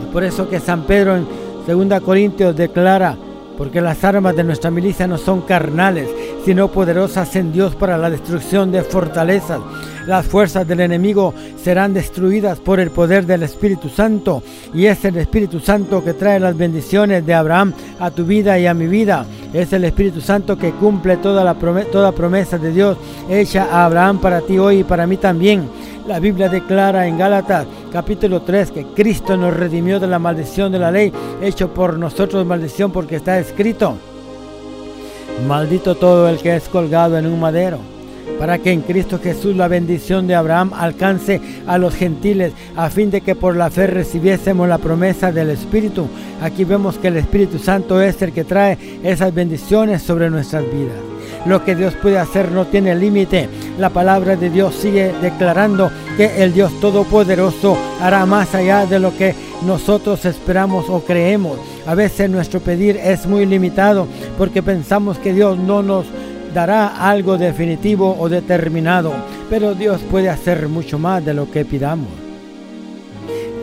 [0.00, 1.26] Es por eso que San Pedro en
[1.66, 3.16] 2 Corintios declara,
[3.56, 6.08] porque las armas de nuestra milicia no son carnales,
[6.48, 9.60] sino poderosas en Dios para la destrucción de fortalezas.
[10.06, 14.42] Las fuerzas del enemigo serán destruidas por el poder del Espíritu Santo.
[14.72, 18.66] Y es el Espíritu Santo que trae las bendiciones de Abraham a tu vida y
[18.66, 19.26] a mi vida.
[19.52, 22.96] Es el Espíritu Santo que cumple toda, la promesa, toda promesa de Dios
[23.28, 25.68] hecha a Abraham para ti hoy y para mí también.
[26.06, 30.78] La Biblia declara en Gálatas capítulo 3 que Cristo nos redimió de la maldición de
[30.78, 33.98] la ley, hecho por nosotros maldición porque está escrito.
[35.46, 37.78] Maldito todo el que es colgado en un madero,
[38.38, 43.10] para que en Cristo Jesús la bendición de Abraham alcance a los gentiles, a fin
[43.10, 46.06] de que por la fe recibiésemos la promesa del Espíritu.
[46.42, 51.17] Aquí vemos que el Espíritu Santo es el que trae esas bendiciones sobre nuestras vidas.
[51.48, 53.48] Lo que Dios puede hacer no tiene límite.
[53.78, 59.16] La palabra de Dios sigue declarando que el Dios Todopoderoso hará más allá de lo
[59.16, 59.34] que
[59.66, 61.58] nosotros esperamos o creemos.
[61.86, 66.04] A veces nuestro pedir es muy limitado porque pensamos que Dios no nos
[66.52, 69.14] dará algo definitivo o determinado,
[69.48, 72.08] pero Dios puede hacer mucho más de lo que pidamos.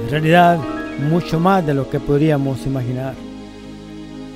[0.04, 0.58] En realidad,
[1.08, 3.14] mucho más de lo que podríamos imaginar.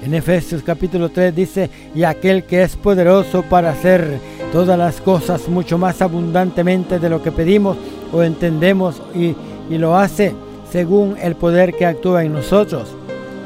[0.03, 4.19] En Efesios capítulo 3 dice, y aquel que es poderoso para hacer
[4.53, 7.77] todas las cosas mucho más abundantemente de lo que pedimos
[8.13, 9.35] o entendemos y,
[9.69, 10.33] y lo hace
[10.71, 12.89] según el poder que actúa en nosotros.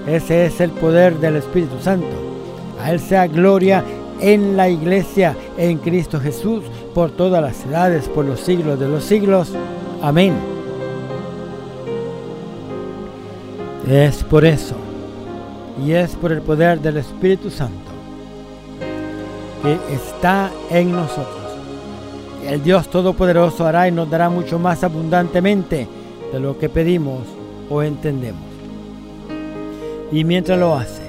[0.08, 2.08] Ese es el poder del Espíritu Santo.
[2.80, 3.84] A Él sea gloria
[4.20, 9.04] en la iglesia, en Cristo Jesús, por todas las edades, por los siglos de los
[9.04, 9.54] siglos.
[10.02, 10.34] Amén.
[13.90, 14.76] Es por eso,
[15.82, 17.92] y es por el poder del Espíritu Santo,
[19.62, 21.44] que está en nosotros.
[22.46, 25.88] El Dios Todopoderoso hará y nos dará mucho más abundantemente
[26.32, 27.22] de lo que pedimos
[27.70, 28.42] o entendemos.
[30.12, 31.04] Y mientras lo hace,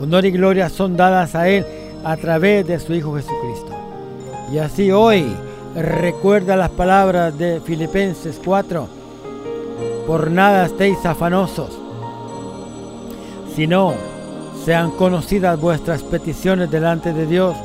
[0.00, 1.64] honor y gloria son dadas a Él
[2.02, 3.72] a través de su Hijo Jesucristo.
[4.52, 5.26] Y así hoy
[5.74, 8.88] recuerda las palabras de Filipenses 4.
[10.06, 11.78] Por nada estéis afanosos,
[13.54, 13.94] sino
[14.64, 17.56] sean conocidas vuestras peticiones delante de Dios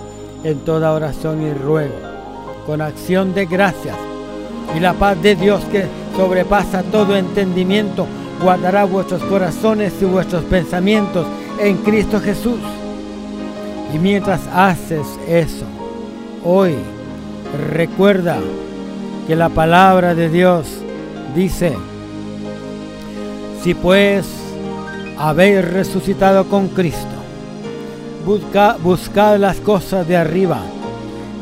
[0.44, 1.96] en toda oración y ruego,
[2.66, 3.96] con acción de gracias.
[4.76, 5.86] Y la paz de Dios que
[6.16, 8.06] sobrepasa todo entendimiento,
[8.42, 11.26] guardará vuestros corazones y vuestros pensamientos
[11.60, 12.60] en Cristo Jesús.
[13.94, 15.66] Y mientras haces eso,
[16.44, 16.76] hoy
[17.74, 18.38] recuerda
[19.28, 20.68] que la palabra de Dios
[21.36, 21.74] dice,
[23.64, 24.26] si pues
[25.20, 26.98] habéis resucitado con Cristo,
[28.26, 30.62] busca, buscad las cosas de arriba,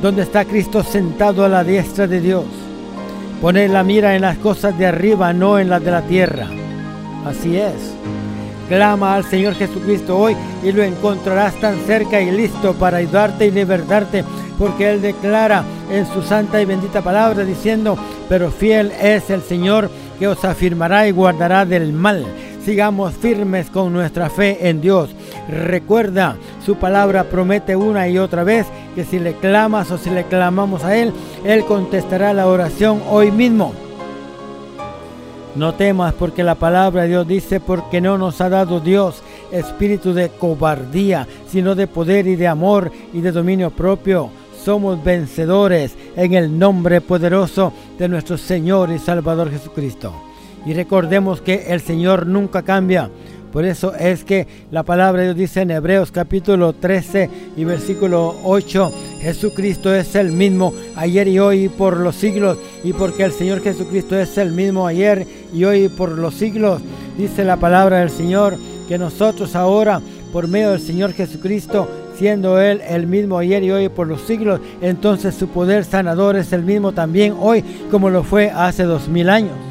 [0.01, 2.45] donde está Cristo sentado a la diestra de Dios.
[3.39, 6.47] Poned la mira en las cosas de arriba, no en las de la tierra.
[7.23, 7.93] Así es.
[8.67, 13.51] Clama al Señor Jesucristo hoy y lo encontrarás tan cerca y listo para ayudarte y
[13.51, 14.23] libertarte,
[14.57, 17.95] porque Él declara en su santa y bendita palabra diciendo,
[18.27, 22.25] pero fiel es el Señor que os afirmará y guardará del mal.
[22.67, 25.11] Sigamos firmes con nuestra fe en Dios.
[25.47, 30.25] Recuerda, su palabra promete una y otra vez que si le clamas o si le
[30.25, 31.13] clamamos a Él,
[31.45, 33.71] Él contestará la oración hoy mismo.
[35.55, 40.11] No temas porque la palabra de Dios dice, porque no nos ha dado Dios espíritu
[40.11, 44.29] de cobardía, sino de poder y de amor y de dominio propio.
[44.61, 50.26] Somos vencedores en el nombre poderoso de nuestro Señor y Salvador Jesucristo.
[50.65, 53.09] Y recordemos que el Señor nunca cambia.
[53.51, 58.35] Por eso es que la palabra de Dios dice en Hebreos capítulo 13 y versículo
[58.43, 58.91] 8,
[59.21, 62.57] Jesucristo es el mismo ayer y hoy y por los siglos.
[62.83, 66.81] Y porque el Señor Jesucristo es el mismo ayer y hoy y por los siglos,
[67.17, 70.01] dice la palabra del Señor, que nosotros ahora,
[70.31, 71.87] por medio del Señor Jesucristo,
[72.17, 76.51] siendo Él el mismo ayer y hoy por los siglos, entonces su poder sanador es
[76.51, 79.66] el mismo también hoy como lo fue hace dos mil años.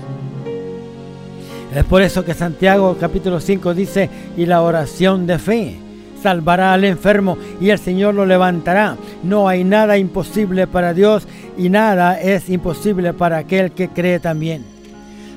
[1.76, 5.76] Es por eso que Santiago capítulo 5 dice, y la oración de fe
[6.22, 8.96] salvará al enfermo y el Señor lo levantará.
[9.22, 14.64] No hay nada imposible para Dios y nada es imposible para aquel que cree también.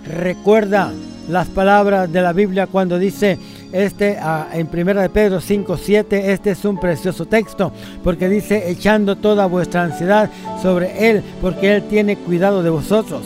[0.08, 0.94] Recuerda
[1.28, 3.38] las palabras de la Biblia cuando dice
[3.74, 8.72] este ah, en primera de Pedro 5, 7, este es un precioso texto porque dice
[8.72, 10.30] echando toda vuestra ansiedad
[10.62, 13.24] sobre Él porque Él tiene cuidado de vosotros.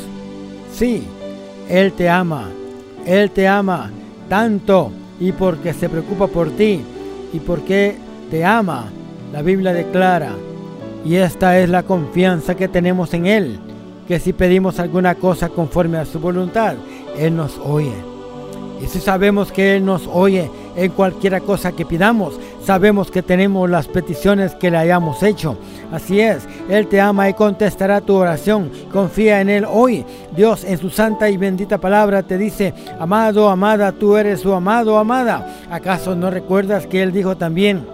[0.74, 1.04] Sí,
[1.70, 2.50] Él te ama,
[3.06, 3.92] Él te ama
[4.30, 6.82] tanto y porque se preocupa por ti
[7.34, 7.96] y porque
[8.30, 8.86] te ama.
[9.32, 10.32] La Biblia declara,
[11.06, 13.60] y esta es la confianza que tenemos en Él,
[14.08, 16.76] que si pedimos alguna cosa conforme a su voluntad,
[17.18, 17.94] Él nos oye.
[18.82, 23.70] Y si sabemos que Él nos oye en cualquier cosa que pidamos, sabemos que tenemos
[23.70, 25.58] las peticiones que le hayamos hecho.
[25.92, 28.72] Así es, Él te ama y contestará tu oración.
[28.92, 30.06] Confía en Él hoy.
[30.36, 34.98] Dios en su santa y bendita palabra te dice, amado, amada, tú eres su amado,
[34.98, 35.66] amada.
[35.70, 37.86] ¿Acaso no recuerdas que Él dijo también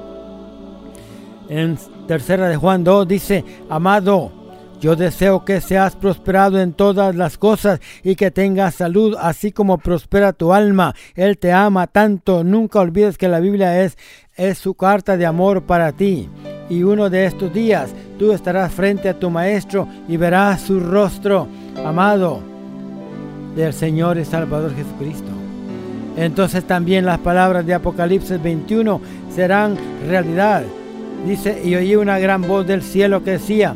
[1.49, 4.31] en tercera de Juan 2, dice, amado,
[4.79, 9.77] yo deseo que seas prosperado en todas las cosas y que tengas salud, así como
[9.77, 10.95] prospera tu alma.
[11.15, 12.45] Él te ama tanto.
[12.45, 13.97] Nunca olvides que la Biblia es,
[14.35, 16.29] es su carta de amor para ti.
[16.69, 21.47] Y uno de estos días tú estarás frente a tu Maestro y verás su rostro,
[21.85, 22.41] amado,
[23.55, 25.31] del Señor y Salvador Jesucristo.
[26.15, 29.01] Entonces también las palabras de Apocalipsis 21
[29.33, 29.77] serán
[30.07, 30.63] realidad.
[31.25, 33.75] Dice, y oí una gran voz del cielo que decía,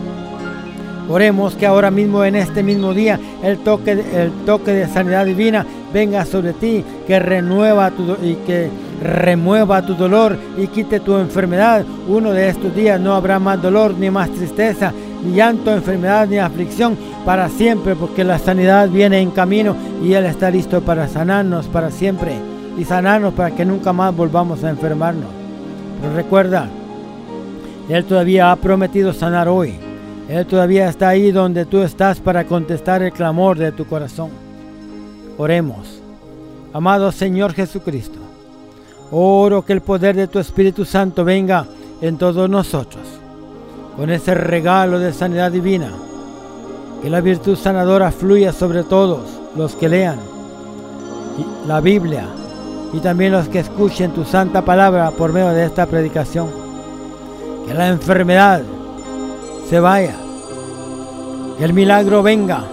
[1.09, 5.65] Oremos que ahora mismo en este mismo día el toque, el toque de sanidad divina
[5.93, 8.69] venga sobre ti, que renueva tu, y que
[9.01, 11.83] remueva tu dolor y quite tu enfermedad.
[12.07, 14.93] Uno de estos días no habrá más dolor, ni más tristeza,
[15.23, 20.25] ni llanto, enfermedad, ni aflicción para siempre, porque la sanidad viene en camino y Él
[20.25, 22.33] está listo para sanarnos para siempre
[22.77, 25.29] y sanarnos para que nunca más volvamos a enfermarnos.
[26.01, 26.69] Pero recuerda,
[27.89, 29.90] Él todavía ha prometido sanar hoy.
[30.31, 34.29] Él todavía está ahí donde tú estás para contestar el clamor de tu corazón.
[35.37, 35.99] Oremos.
[36.71, 38.17] Amado Señor Jesucristo,
[39.11, 41.65] oro que el poder de tu Espíritu Santo venga
[41.99, 43.03] en todos nosotros,
[43.97, 45.91] con ese regalo de sanidad divina.
[47.01, 49.27] Que la virtud sanadora fluya sobre todos
[49.57, 50.19] los que lean
[51.67, 52.25] la Biblia
[52.93, 56.47] y también los que escuchen tu santa palabra por medio de esta predicación.
[57.67, 58.61] Que la enfermedad
[59.69, 60.20] se vaya.
[61.61, 62.63] Que el milagro venga.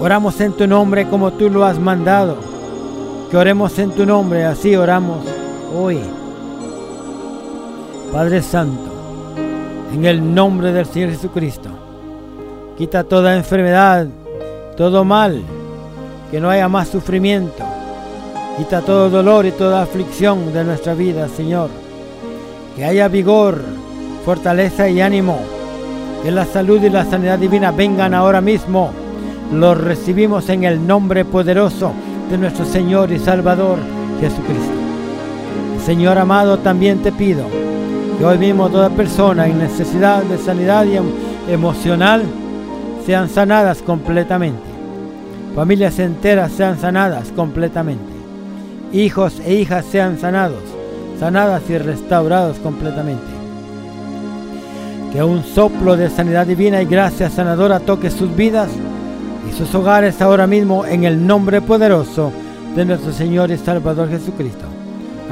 [0.00, 2.38] Oramos en tu nombre como tú lo has mandado.
[3.30, 5.18] Que oremos en tu nombre, así oramos
[5.76, 6.00] hoy.
[8.10, 8.90] Padre Santo,
[9.92, 11.68] en el nombre del Señor Jesucristo,
[12.78, 14.06] quita toda enfermedad,
[14.78, 15.42] todo mal,
[16.30, 17.64] que no haya más sufrimiento.
[18.56, 21.68] Quita todo dolor y toda aflicción de nuestra vida, Señor.
[22.76, 23.60] Que haya vigor,
[24.24, 25.59] fortaleza y ánimo
[26.22, 28.90] que la salud y la sanidad divina vengan ahora mismo.
[29.52, 31.92] Los recibimos en el nombre poderoso
[32.30, 33.78] de nuestro Señor y Salvador
[34.20, 34.72] Jesucristo.
[35.84, 37.44] Señor amado, también te pido
[38.18, 41.04] que hoy mismo toda persona en necesidad de sanidad em-,
[41.48, 42.22] emocional
[43.06, 44.60] sean sanadas completamente.
[45.56, 48.12] Familias enteras sean sanadas completamente.
[48.92, 50.62] Hijos e hijas sean sanados,
[51.18, 53.29] sanadas y restaurados completamente
[55.12, 58.68] que un soplo de sanidad divina y gracia sanadora toque sus vidas
[59.48, 62.32] y sus hogares ahora mismo en el nombre poderoso
[62.76, 64.66] de nuestro Señor y Salvador Jesucristo,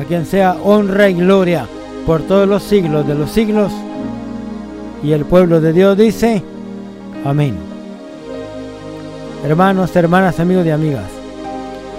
[0.00, 1.66] a quien sea honra y gloria
[2.06, 3.72] por todos los siglos de los siglos.
[5.02, 6.42] Y el pueblo de Dios dice,
[7.24, 7.56] amén.
[9.44, 11.04] Hermanos, hermanas, amigos y amigas,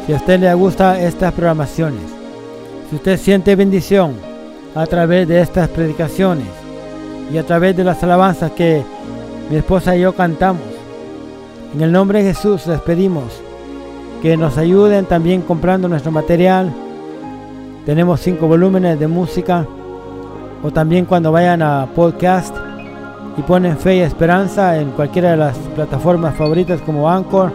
[0.06, 2.02] si a usted le gusta estas programaciones,
[2.90, 4.16] si usted siente bendición
[4.76, 6.48] a través de estas predicaciones,
[7.32, 8.84] y a través de las alabanzas que
[9.50, 10.64] mi esposa y yo cantamos.
[11.74, 13.42] En el nombre de Jesús les pedimos
[14.22, 16.74] que nos ayuden también comprando nuestro material.
[17.86, 19.66] Tenemos cinco volúmenes de música
[20.64, 22.56] o también cuando vayan a podcast
[23.38, 27.52] y ponen fe y esperanza en cualquiera de las plataformas favoritas como Anchor,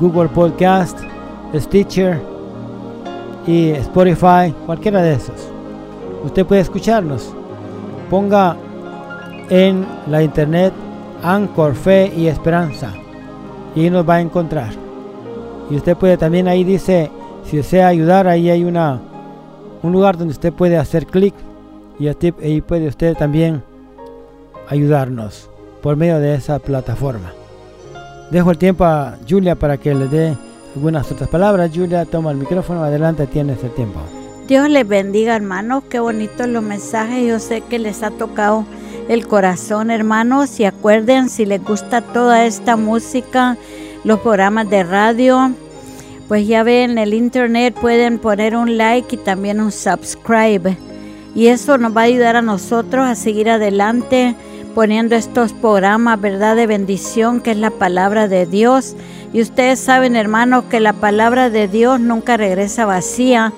[0.00, 0.98] Google Podcast,
[1.54, 2.20] Stitcher
[3.46, 5.48] y Spotify, cualquiera de esos.
[6.24, 7.34] Usted puede escucharnos.
[8.10, 8.56] Ponga
[9.50, 10.72] en la internet
[11.22, 12.92] Anchor, Fe y Esperanza
[13.74, 14.72] y nos va a encontrar.
[15.70, 17.10] Y usted puede también ahí dice,
[17.44, 19.00] si desea ayudar, ahí hay una
[19.82, 21.34] un lugar donde usted puede hacer clic
[21.98, 23.62] y ahí puede usted también
[24.68, 25.50] ayudarnos
[25.82, 27.32] por medio de esa plataforma.
[28.30, 30.36] Dejo el tiempo a Julia para que le dé
[30.74, 31.70] algunas otras palabras.
[31.74, 34.00] Julia, toma el micrófono, adelante, tienes el tiempo.
[34.46, 35.84] Dios les bendiga, hermanos.
[35.88, 37.26] Qué bonitos los mensajes.
[37.26, 38.66] Yo sé que les ha tocado
[39.08, 40.60] el corazón, hermanos.
[40.60, 43.56] Y acuerden, si les gusta toda esta música,
[44.04, 45.50] los programas de radio,
[46.28, 50.76] pues ya ven, en el internet pueden poner un like y también un subscribe.
[51.34, 54.34] Y eso nos va a ayudar a nosotros a seguir adelante
[54.74, 56.54] poniendo estos programas, ¿verdad?
[56.54, 58.94] De bendición, que es la palabra de Dios.
[59.34, 63.52] Y ustedes saben, hermanos, que la palabra de Dios nunca regresa vacía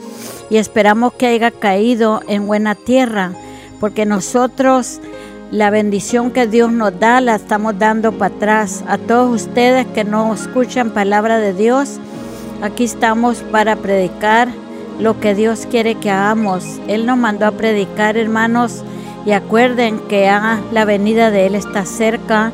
[0.48, 3.32] y esperamos que haya caído en buena tierra,
[3.78, 5.00] porque nosotros
[5.50, 8.84] la bendición que Dios nos da la estamos dando para atrás.
[8.88, 12.00] A todos ustedes que no escuchan palabra de Dios,
[12.62, 14.48] aquí estamos para predicar
[14.98, 16.64] lo que Dios quiere que hagamos.
[16.88, 18.82] Él nos mandó a predicar, hermanos,
[19.26, 20.30] y acuerden que
[20.72, 22.50] la venida de Él está cerca.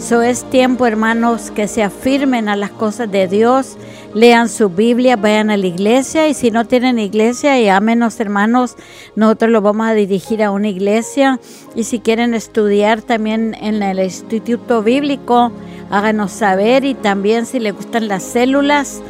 [0.00, 3.76] So es tiempo, hermanos, que se afirmen a las cosas de Dios,
[4.14, 8.76] lean su Biblia, vayan a la iglesia y si no tienen iglesia, y menos hermanos,
[9.14, 11.38] nosotros los vamos a dirigir a una iglesia
[11.74, 15.52] y si quieren estudiar también en el Instituto Bíblico,
[15.90, 19.02] háganos saber y también si les gustan las células,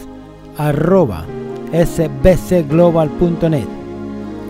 [0.57, 1.25] arroba
[1.73, 3.67] sbcglobal.net.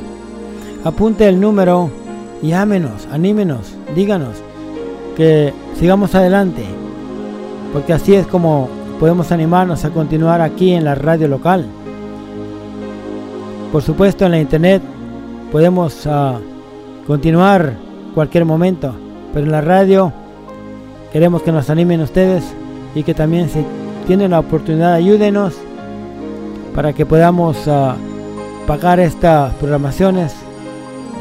[0.85, 1.91] Apunte el número
[2.43, 4.35] y llámenos, anímenos, díganos
[5.17, 6.65] que sigamos adelante.
[7.73, 11.67] Porque así es como podemos animarnos a continuar aquí en la radio local.
[13.71, 14.83] Por supuesto en la internet
[15.53, 16.39] podemos uh,
[17.07, 17.86] continuar
[18.17, 18.95] cualquier momento.
[19.35, 20.11] Pero en la radio
[21.13, 22.43] queremos que nos animen ustedes
[22.95, 23.63] y que también si
[24.07, 25.53] tienen la oportunidad ayúdenos
[26.75, 27.93] para que podamos uh,
[28.67, 30.35] pagar estas programaciones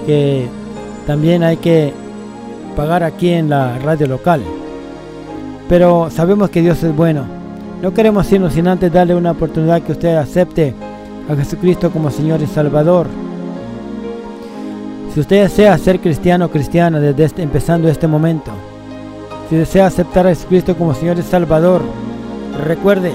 [0.05, 0.47] que
[1.05, 1.91] también hay que
[2.77, 4.41] pagar aquí en la radio local.
[5.67, 7.25] Pero sabemos que Dios es bueno.
[7.81, 10.73] No queremos irnos sin antes darle una oportunidad que usted acepte
[11.29, 13.07] a Jesucristo como Señor y Salvador.
[15.15, 18.51] Si usted desea ser cristiano o cristiana desde este, empezando este momento,
[19.49, 21.83] si desea aceptar a Jesucristo como Señor y Salvador,
[22.65, 23.13] recuerde,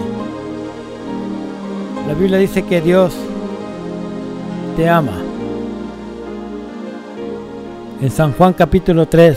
[2.09, 3.13] la Biblia dice que Dios
[4.79, 5.13] te ama.
[8.01, 9.37] En San Juan capítulo 3,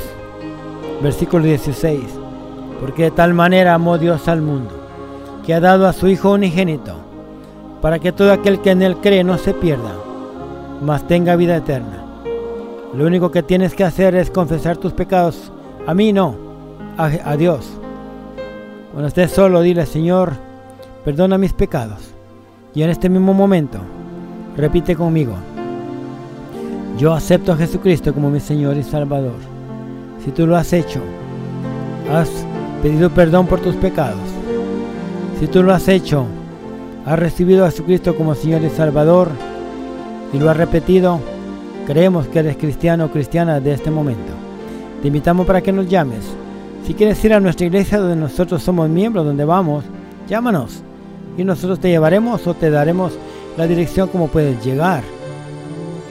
[1.01, 1.99] versículo 16,
[2.79, 4.87] porque de tal manera amó Dios al mundo,
[5.45, 6.95] que ha dado a su Hijo unigénito,
[7.81, 9.91] para que todo aquel que en él cree no se pierda,
[10.81, 12.02] mas tenga vida eterna.
[12.95, 15.51] Lo único que tienes que hacer es confesar tus pecados.
[15.87, 16.35] A mí no,
[16.97, 17.67] a, Dios.
[18.91, 20.33] Cuando estés solo, dile, Señor,
[21.03, 22.13] perdona mis pecados.
[22.75, 23.79] Y en este mismo momento,
[24.55, 25.33] repite conmigo.
[26.99, 29.33] Yo acepto a Jesucristo como mi Señor y Salvador.
[30.23, 30.99] Si tú lo has hecho,
[32.11, 32.29] has
[32.83, 34.21] pedido perdón por tus pecados.
[35.39, 36.27] Si tú lo has hecho,
[37.07, 39.29] has recibido a Jesucristo como Señor y Salvador
[40.31, 41.19] y lo has repetido,
[41.85, 44.33] creemos que eres cristiano o cristiana de este momento.
[45.01, 46.25] Te invitamos para que nos llames.
[46.85, 49.83] Si quieres ir a nuestra iglesia donde nosotros somos miembros, donde vamos,
[50.27, 50.83] llámanos
[51.37, 53.13] y nosotros te llevaremos o te daremos
[53.57, 55.03] la dirección como puedes llegar.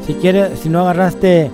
[0.07, 0.17] Si
[0.61, 1.51] si no agarraste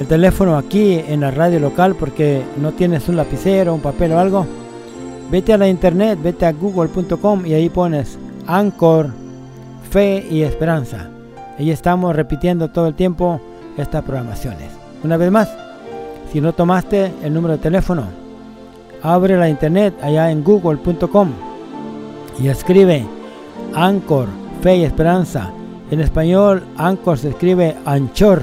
[0.00, 4.18] el teléfono aquí en la radio local porque no tienes un lapicero, un papel o
[4.18, 4.46] algo,
[5.32, 9.10] vete a la internet, vete a google.com y ahí pones Anchor,
[9.90, 11.08] Fe y Esperanza.
[11.58, 13.40] Ahí estamos repitiendo todo el tiempo
[13.78, 14.70] estas programaciones.
[15.02, 15.48] Una vez más,
[16.30, 18.04] si no tomaste el número de teléfono,
[19.02, 21.30] abre la internet allá en google.com
[22.38, 23.06] y escribe
[23.74, 24.28] Anchor,
[24.60, 25.50] Fe y Esperanza.
[25.90, 28.42] En español, Anchor se escribe Anchor,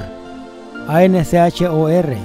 [0.87, 2.17] A-N-C-H-O-R.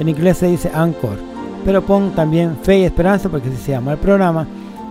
[0.00, 1.27] En inglés se dice Anchor.
[1.68, 4.46] Pero pon también Fe y Esperanza porque así se llama el programa.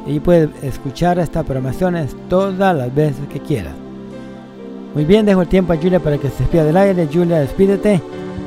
[0.05, 3.73] Y puedes escuchar estas programaciones todas las veces que quieras.
[4.93, 7.09] Muy bien, dejo el tiempo a Julia para que se despida del aire.
[7.11, 7.99] Julia, despídete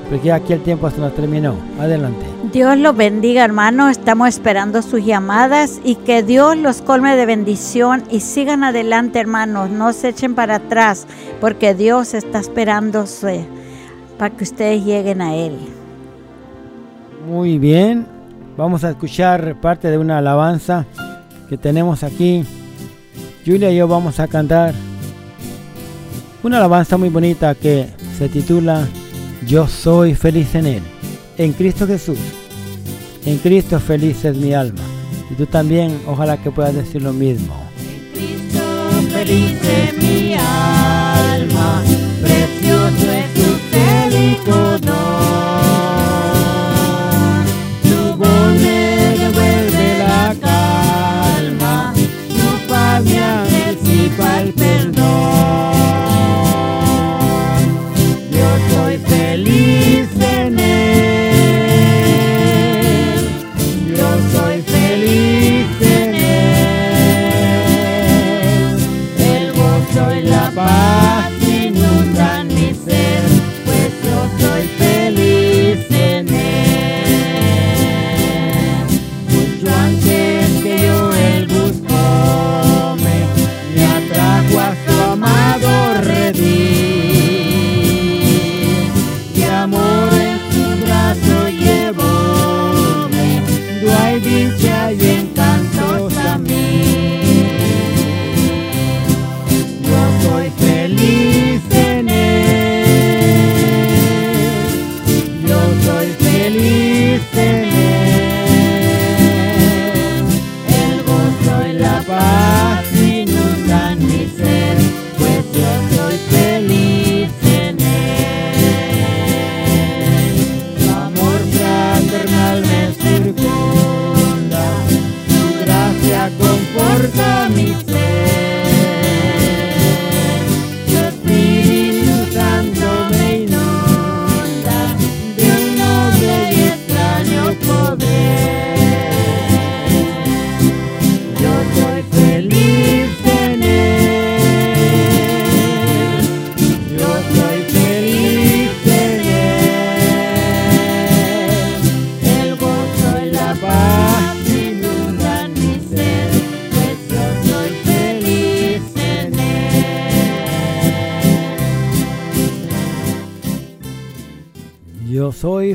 [0.08, 1.56] porque aquí el tiempo se nos terminó.
[1.80, 2.24] Adelante.
[2.52, 3.88] Dios los bendiga, hermano.
[3.88, 9.70] Estamos esperando sus llamadas y que Dios los colme de bendición y sigan adelante, hermanos.
[9.70, 11.08] No se echen para atrás,
[11.40, 13.44] porque Dios está esperándose
[14.18, 15.58] para que ustedes lleguen a Él.
[17.26, 18.19] Muy bien.
[18.60, 20.84] Vamos a escuchar parte de una alabanza
[21.48, 22.44] que tenemos aquí.
[23.42, 24.74] Julia y yo vamos a cantar
[26.42, 27.86] una alabanza muy bonita que
[28.18, 28.86] se titula
[29.46, 30.82] Yo soy feliz en Él,
[31.38, 32.18] en Cristo Jesús.
[33.24, 34.82] En Cristo feliz es mi alma.
[35.30, 37.54] Y tú también, ojalá que puedas decir lo mismo.
[37.82, 38.60] En Cristo
[39.10, 41.19] feliz es mi alma,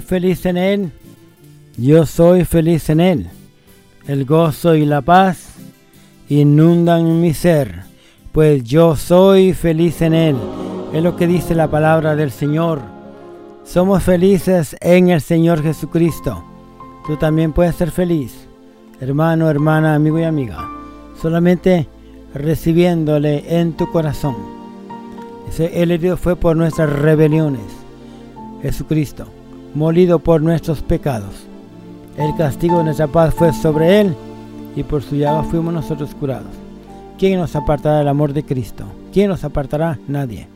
[0.06, 0.92] feliz en Él.
[1.78, 3.28] Yo soy feliz en Él.
[4.08, 5.56] El gozo y la paz
[6.30, 7.84] inundan mi ser,
[8.32, 10.36] pues yo soy feliz en Él.
[10.94, 12.82] Es lo que dice la palabra del Señor.
[13.64, 16.44] Somos felices en el Señor Jesucristo.
[17.08, 18.48] Tú también puedes ser feliz,
[19.02, 20.70] hermano, hermana, amigo y amiga,
[21.22, 21.88] solamente
[22.34, 24.36] recibiéndole en tu corazón.
[25.50, 27.62] Ese el herido fue por nuestras rebeliones.
[28.62, 29.28] Jesucristo,
[29.76, 31.46] molido por nuestros pecados.
[32.18, 34.16] El castigo de nuestra paz fue sobre él
[34.76, 36.66] y por su llaga fuimos nosotros curados.
[37.18, 38.86] ¿quién nos apartará del amor de Cristo?
[39.14, 40.00] ¿Quién nos apartará?
[40.08, 40.48] Nadie.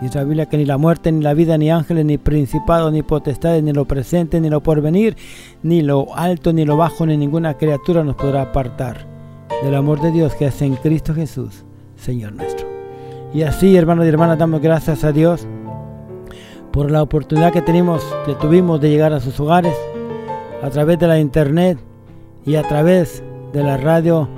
[0.00, 3.02] Dice la Biblia que ni la muerte, ni la vida, ni ángeles, ni principados, ni
[3.02, 5.16] potestades, ni lo presente, ni lo porvenir,
[5.62, 9.06] ni lo alto, ni lo bajo, ni ninguna criatura nos podrá apartar
[9.62, 11.64] del amor de Dios que es en Cristo Jesús,
[11.96, 12.66] Señor nuestro.
[13.32, 15.46] Y así, hermanos y hermanas, damos gracias a Dios
[16.76, 19.74] por la oportunidad que tenemos, que tuvimos de llegar a sus hogares
[20.62, 21.78] a través de la internet
[22.44, 23.22] y a través
[23.54, 24.28] de la radio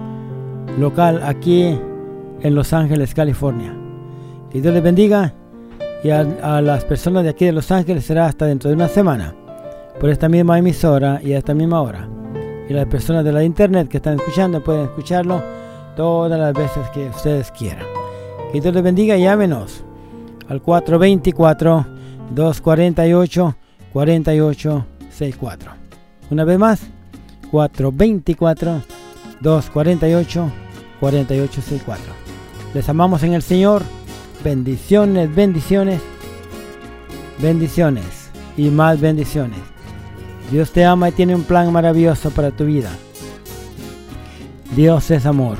[0.78, 1.76] local aquí
[2.40, 3.76] en Los Ángeles, California.
[4.52, 5.34] Que Dios les bendiga
[6.04, 6.22] y a,
[6.62, 9.34] las personas de aquí de Los Ángeles será hasta dentro de una semana
[9.98, 12.08] por esta misma emisora y a esta misma hora.
[12.68, 15.42] Y las personas de la internet que están escuchando pueden escucharlo
[15.96, 17.84] todas las veces que ustedes quieran.
[18.52, 19.82] Que Dios les bendiga y llámenos
[20.48, 21.97] al 424
[22.30, 23.56] 248
[23.92, 25.72] 4864.
[26.30, 26.80] Una vez más,
[27.50, 28.82] 424
[29.40, 30.52] 248
[31.00, 32.12] 4864.
[32.74, 33.82] Les amamos en el Señor.
[34.44, 36.00] Bendiciones, bendiciones,
[37.40, 39.58] bendiciones y más bendiciones.
[40.50, 42.90] Dios te ama y tiene un plan maravilloso para tu vida.
[44.76, 45.58] Dios es amor.